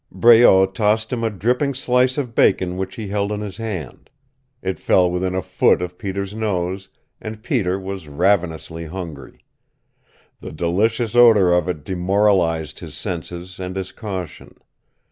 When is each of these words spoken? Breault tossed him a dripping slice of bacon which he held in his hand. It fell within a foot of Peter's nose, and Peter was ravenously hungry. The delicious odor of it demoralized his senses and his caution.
Breault 0.11 0.71
tossed 0.73 1.13
him 1.13 1.23
a 1.23 1.29
dripping 1.29 1.75
slice 1.75 2.17
of 2.17 2.33
bacon 2.33 2.75
which 2.75 2.95
he 2.95 3.09
held 3.09 3.31
in 3.31 3.41
his 3.41 3.57
hand. 3.57 4.09
It 4.63 4.79
fell 4.79 5.11
within 5.11 5.35
a 5.35 5.43
foot 5.43 5.79
of 5.79 5.99
Peter's 5.99 6.33
nose, 6.33 6.89
and 7.21 7.43
Peter 7.43 7.79
was 7.79 8.07
ravenously 8.07 8.85
hungry. 8.87 9.45
The 10.39 10.53
delicious 10.53 11.13
odor 11.13 11.53
of 11.53 11.69
it 11.69 11.83
demoralized 11.83 12.79
his 12.79 12.97
senses 12.97 13.59
and 13.59 13.75
his 13.75 13.91
caution. 13.91 14.55